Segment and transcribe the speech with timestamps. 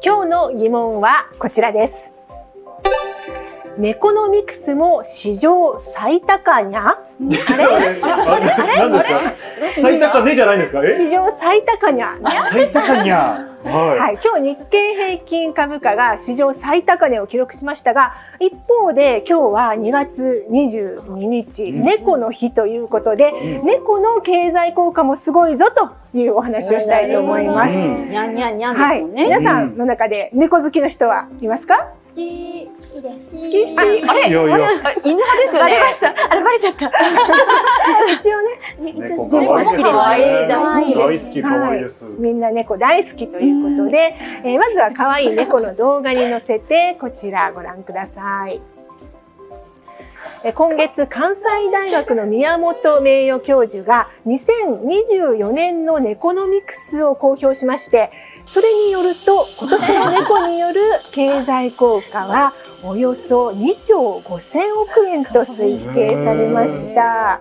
[0.00, 2.14] 今日の疑問はこちらです。
[3.78, 8.00] ネコノミクスも史上最高にゃあれ？
[8.02, 8.76] あれ？
[8.78, 10.84] 何ですか最高値じゃないんですか？
[10.84, 10.96] え？
[10.96, 12.16] 史上最高にゃ。
[12.50, 21.82] 最高にゃははい、今日日経平均株価が史上最高値を記録しましたが、一方で今日は2月22日、うん。
[21.84, 23.32] 猫の日ということで、
[23.62, 27.72] 猫の経済効果もすごいぞというお話をしたいと思います。
[27.72, 28.08] うん。
[28.08, 29.04] にゃんにゃんにゃんですはい。
[29.04, 31.92] 皆さんの中で猫好きの人はいますか？
[32.08, 32.66] 好き。
[32.66, 33.26] 好きです。
[33.30, 33.78] 好き？
[33.78, 34.28] あれ？
[34.28, 34.54] いやいや。
[34.54, 34.68] あれあ
[35.04, 35.70] 犬派ですよね。
[35.70, 36.08] バレました。
[36.08, 36.90] あれバレちゃった。
[38.20, 39.00] 一応ね、い。
[39.00, 40.48] 猫可愛いです可愛いね。
[40.48, 42.06] 大好き大好き可愛いです。
[42.18, 48.60] みんな猫大好きということで、えーまずは可愛い猫の動画に載せて、こちらご覧ください。
[50.50, 58.10] 今月、関西大学の宮本名誉教授が2024年のネコノミクスを公表しまして、
[58.44, 60.80] それによると、今年の猫による
[61.12, 67.38] 経済効果はおよそ2兆5000億円と推計されました。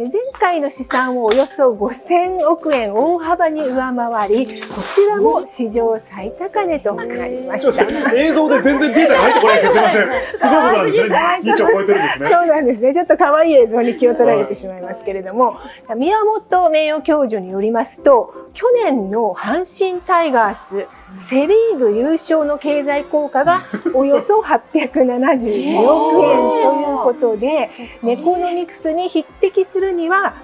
[0.00, 7.70] で前回の試算をおよそ5000億円大幅に上回り、こちらも史上最高値となりまし。
[7.70, 10.36] すいません映像で全然データが入ってこないんですすいません。
[10.38, 11.08] すごいことなんですね。
[11.52, 12.30] 2兆超えてるんですね。
[12.30, 12.94] そうなんですね。
[12.94, 15.58] ちょっと可愛い映像に気を取られてしまいますけれども、
[15.94, 23.58] 宮本名誉教授によりますと、去年の阪神タイガース、セリーグ優勝の経済効果が
[23.94, 27.68] およそ872億円ということで、
[28.02, 30.34] ネコノミクスに匹敵するには、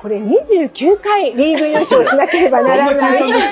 [0.00, 3.18] これ29回リーグ優勝しなければならない。
[3.18, 3.50] 算です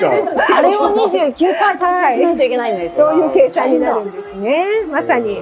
[0.49, 0.57] か？
[0.57, 3.11] あれを29回達成しないといけないんですよ。
[3.11, 4.65] そういう計算になるんですね。
[4.89, 5.41] まさに、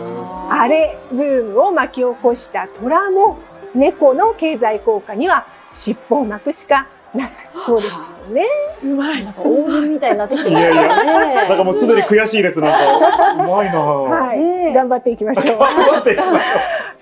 [0.52, 3.38] あれブームを巻き起こした虎も、
[3.74, 8.00] 猫の経済効果には尻尾を巻くしかなさそうですよ
[8.32, 8.44] ね。
[8.84, 9.24] うまい。
[9.24, 11.56] なんか大喜利みたいになってきていますよやいや、なんね。
[11.58, 12.62] かもうすでに悔しいです。
[12.62, 13.80] なんか、うまいなぁ。
[13.80, 14.36] は
[14.70, 15.58] い、頑張っていきましょう。
[15.60, 16.34] 頑張っていきましょ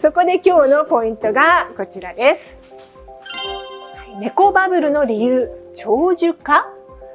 [0.01, 2.57] そこで今日のポイントがこちらです。
[4.17, 6.65] はい猫バブルの理由、長寿化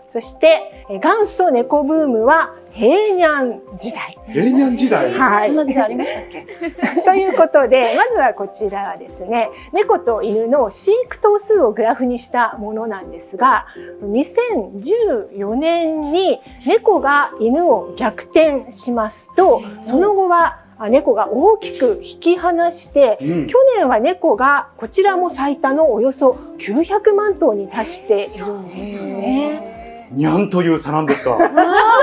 [0.08, 4.18] そして、え元祖猫ブームは平安時代。
[4.28, 4.30] う。
[4.30, 5.12] 平安時代？
[5.14, 5.56] はいそん。
[5.56, 6.46] な時代ありましたっけ？
[7.02, 13.66] ということで、まずはこちらはですね、猫と犬の飼育頭数をグラフにしたものなんですが、
[14.02, 30.08] 2014年に猫が犬を逆転しますと、その後はあ猫が大きく引き離して、うん去年は猫がこちらも最多のおよそ900万頭に達しているんですよね。
[30.12, 31.38] にゃんという差なんですか。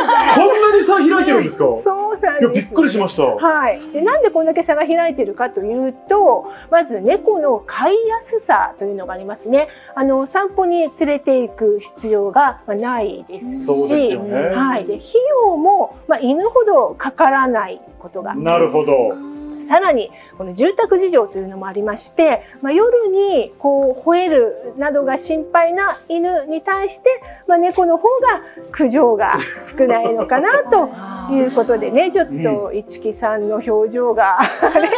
[0.99, 1.65] 開いてるんですか？
[1.81, 2.65] そうなんいや、です。
[2.65, 3.23] びっくりしました。
[3.23, 3.79] はい。
[3.91, 9.67] で、なんでこんだけ差が開いてるかというと、まず猫の飼いやすさというのがありますね。
[9.95, 14.85] あの、散歩に連れて行く必要がまあないですし、そうですよねはい。
[14.85, 15.05] で、費
[15.45, 19.13] 用も、まあ、犬ほどかからないことがなるほど。
[19.59, 27.09] さらに、この住宅事情というのもありまして、まあ、夜にこう吠えるなどが心配な犬に対して、
[27.47, 29.37] まあ、猫の方が苦情が
[29.77, 34.89] 少ないのかなということでね、ちょっと市木さんの表情が、あれ、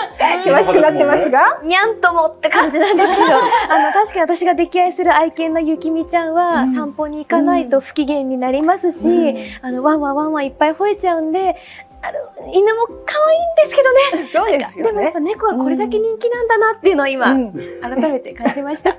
[0.42, 3.28] 険しくなってますが、にゃんともって感じなんですけど、
[3.70, 11.56] あの、確かに私が溺愛する愛犬のゆきみちゃんは、散歩に行かないと不機嫌になりますし、あの、ワンワンワンワンいっぱい吠えちゃうんで、
[12.04, 12.14] あの、
[12.54, 14.30] 犬も可愛いんですけどね。
[14.34, 15.20] そうですよねでもやっぱ。
[15.20, 18.92] 猫はこれだけ人気なんだなっていうのを今、うん改めて感じました。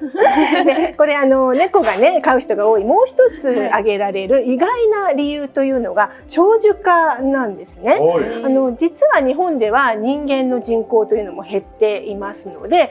[0.64, 7.92] で これあの猫がね飼う人が多いもう一つ挙げられる意外な理由というのが長寿化なんですね。
[7.92, 8.44] はい。
[8.44, 12.90] あの、実は日本では人間の人口というのも減っていますので、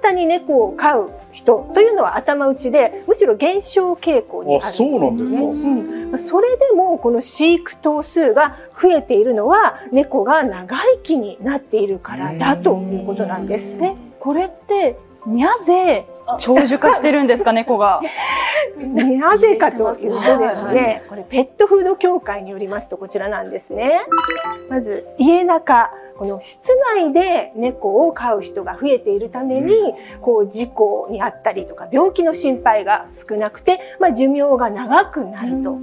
[0.02, 4.88] たに猫を飼う人というのは頭打ちで、むしろ減少傾向にあるんです、ね。
[4.88, 13.82] あそうなんですかうんまあそれでも、この飼育頭数が増えているのは、猫が長生きになっているからだということなんです。
[13.82, 14.96] え、これって、
[15.26, 16.06] にゃぜ
[16.38, 18.00] 長寿化してるんですか、猫が？
[18.76, 24.00] なぜかというとですね、これペットフード協会によりますとこちらなんですね。
[24.68, 29.74] まず家中、この室内で猫を飼う人が増えているために、
[30.20, 35.78] こう事故にあったりとか病気の心配が少なくて、まあ寿命が長くなると。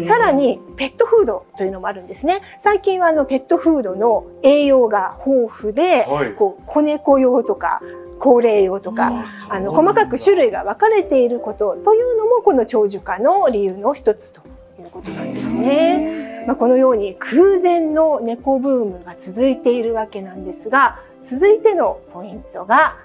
[0.00, 2.40] さらに、ペットフードというのもあるんですね。
[2.58, 7.80] 最近はあのペットフードの栄養が豊富で、はいこう子猫用とか、
[8.18, 14.40] 高齢用とか、あの細かく種類が分かれていることというのもこの長寿化の理由の一つと
[14.80, 16.44] いうことなんですね。
[16.46, 22.96] まあ、このように空前の猫ブームが続いているわけなんですが、続いてのポイントが、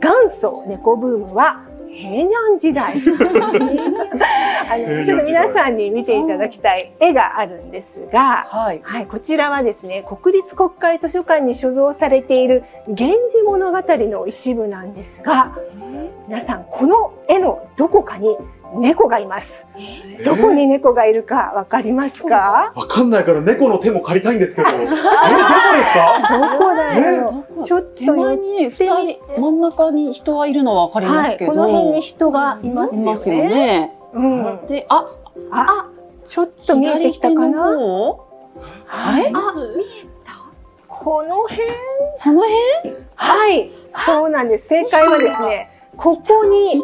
[0.00, 3.00] 元祖猫ブームは平安時代。
[4.70, 8.80] あの、ちょっと皆さんに見ていただきたい絵があるんですが、はい。
[8.82, 15.56] はい、こちらはですね、国立国会図書館に所蔵されている源氏物語の一部なんですが、
[16.28, 18.36] 皆さん、この絵のどこかに
[18.76, 19.68] 猫がいます。
[20.24, 22.72] どこに猫がいるかわかりますか？
[22.74, 24.68] わかんないから猫の手も借りたいんですけど。
[24.72, 26.58] え、どこですか？
[26.58, 27.44] どこだよ。
[27.64, 31.52] ちょっと手前にね、寄ってみ二人、真ん中に人がいるのはわかりまはい、すけど。
[31.52, 33.93] この辺に人がいますよね。
[34.14, 34.66] うん。
[34.66, 35.06] で、あ、
[35.50, 35.86] あ、
[36.26, 37.76] ちょっと見えてきたかな？
[37.76, 38.26] 方？
[38.86, 39.32] はい。
[39.32, 39.32] あ
[40.88, 41.58] この辺？
[42.16, 42.42] その
[42.82, 42.96] 辺？
[43.16, 43.70] はい。
[44.06, 44.68] そうなんです。
[44.68, 46.82] 正解はですね、ここに。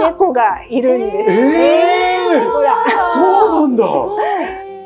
[0.00, 1.32] 猫がいるんです。
[1.40, 2.76] えーほら。
[3.12, 3.84] そうなんだ。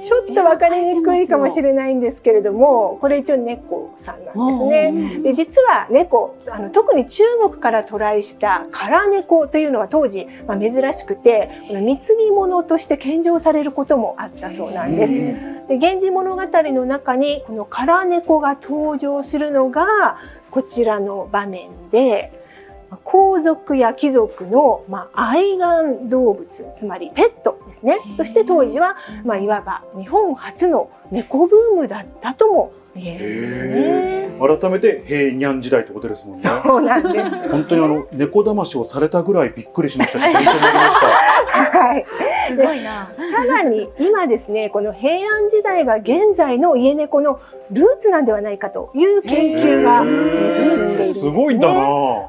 [0.09, 5.21] ちょっと分かりにくいかもしれないんですけれども、これ一応猫さんなんですね。
[5.23, 15.21] で実は猫あの、特に中国から渡来したカラネコというのは当時、まあ、珍しくて、この貢ぎ物として献上されることもあったそうなんです。
[15.69, 20.17] で、源氏物語の中に、このカラネコが登場するのが、
[20.51, 22.33] こちらの場面で、
[23.05, 26.47] 皇族や貴族の、まあ、愛玩動物、
[26.79, 27.99] つまりペットですね。
[28.17, 34.59] そして当時は、まあ、いわば日本初の猫ブームだったとも言えるんですね。
[34.61, 36.43] 改めて平安時代ってことですもんね。
[36.43, 37.49] そうなんです。
[37.49, 41.79] 本当にあの、猫騙しをされたぐらいびっくりしましたし、勉強になりました。
[41.79, 42.07] はい。
[42.49, 43.11] すごいな。
[43.17, 47.41] さらに今ですね、この平安時代が現在の家猫の
[47.71, 51.15] ルーツなんではないかという研究がえー進んでいるんです、ね。
[51.15, 51.81] すごいんだな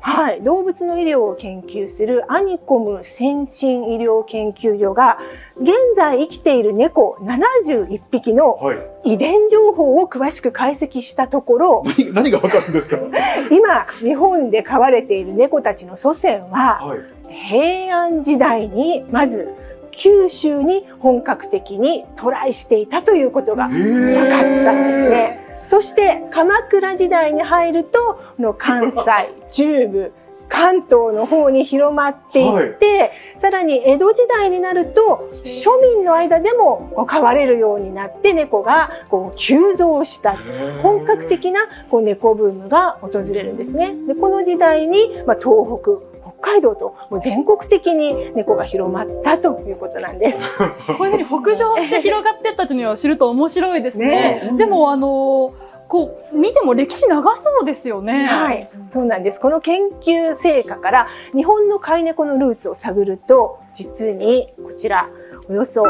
[0.01, 0.41] はい。
[0.43, 5.17] 動物の医療を研究するアニコム先進医療研究所が、
[5.61, 8.77] 現在生きている猫71匹のはい。
[9.05, 12.97] 遺伝情報を詳しく解析したところ、何何がわかるんですか？
[13.49, 16.99] 今、日本で飼われている猫たちの祖先は、はい。
[17.33, 19.53] 平安時代に、まず、
[19.91, 25.45] 九州に本格的に渡来していたということがへ分かったんですね。
[25.57, 27.99] そして、鎌倉時代に入ると、
[28.37, 29.01] この関西、
[29.49, 30.13] 中部、
[30.49, 40.35] 関東の方に広まっていって、さらに江戸時代になると、庶民の間でも飼われるようになって、猫がこう急増した。
[40.81, 43.95] 本格的なこう猫ブームが訪れるんですね。
[44.07, 46.08] でこの時代に、まあ、東北、北
[46.41, 50.57] 海道ともう全国的に猫が広まったということなんです。
[50.97, 54.41] こういうふうに北上して広がってったっていうのを知ると面白いですね。
[54.51, 55.53] ねでも、あの
[55.87, 58.27] こう、見ても歴史長そうですよね。
[58.27, 59.41] はい、そうなんです。
[59.41, 65.09] この研究成果から日本の飼い猫のルーツを探ると、実にこちら、
[65.49, 65.83] およそ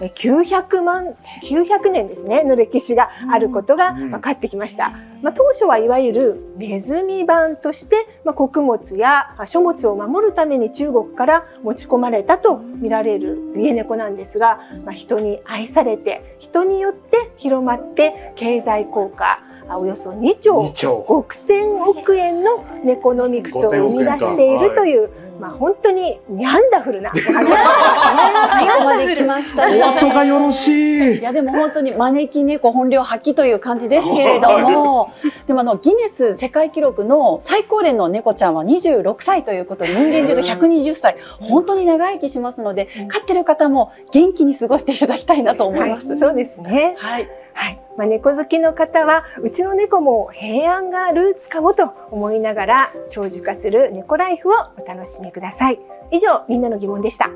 [0.00, 1.14] え900万、
[1.44, 4.90] 900年ですね、の歴史があることが分かってきました。
[5.22, 7.94] まあ、当初はいわゆるネズミ版として、
[8.24, 21.04] まあ、穀物やあ書物を守るために中国から持ち込まれたと見られる家猫なんですが、まあ、人に愛されて、人によって広まって経済効果、あおよそ2兆2兆。
[21.08, 25.10] 5000億円の猫のミクスを生み出しているという、
[25.40, 27.42] まあ本当にニャンダフルなお話ですね。
[27.42, 29.82] ここまで来ましたね。
[29.82, 31.22] お後がよろしいい。
[31.22, 35.12] やでも本当に招き猫本領発揮という感じですけれども、
[35.46, 46.08] でもあのギネス世界記録の最高齢の猫ちゃんは26歳ということで人間でいうと120歳、本当に長生きしますので、飼ってる方も元気に過ごしていただきたいなと思います。
[46.08, 46.94] はい、そうですね。
[46.98, 47.28] はい。
[47.54, 47.83] はい。
[47.96, 55.78] まあ、猫好きの方は、うちの猫も平安がルーツかもと思いながら、長寿化する猫ライフをお楽しみください。
[56.10, 57.30] 以上、みんなの疑問でした。